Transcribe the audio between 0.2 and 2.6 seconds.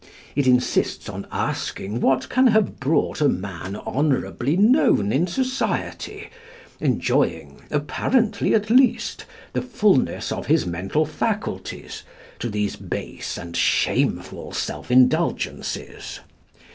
It insists on asking what can